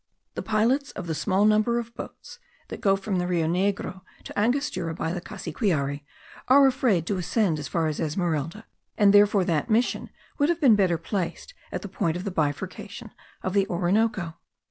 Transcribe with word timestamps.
The 0.33 0.41
pilots 0.41 0.89
of 0.93 1.05
the 1.05 1.13
small 1.13 1.45
number 1.45 1.77
of 1.77 1.93
boats 1.93 2.39
that 2.69 2.81
go 2.81 2.95
from 2.95 3.19
the 3.19 3.27
Rio 3.27 3.45
Negro 3.45 4.01
to 4.23 4.35
Angostura 4.39 4.95
by 4.95 5.13
the 5.13 5.21
Cassiquiare 5.21 6.01
are 6.47 6.65
afraid 6.65 7.05
to 7.05 7.17
ascend 7.17 7.59
as 7.59 7.67
far 7.67 7.85
as 7.85 7.99
Esmeralda, 7.99 8.65
and 8.97 9.13
therefore 9.13 9.45
that 9.45 9.69
mission 9.69 10.09
would 10.39 10.49
have 10.49 10.59
been 10.59 10.71
much 10.71 10.77
better 10.77 10.97
placed 10.97 11.53
at 11.71 11.83
the 11.83 11.87
point 11.87 12.17
of 12.17 12.23
the 12.23 12.31
bifurcation 12.31 13.11
of 13.43 13.53
the 13.53 13.67
Orinoco. 13.67 14.37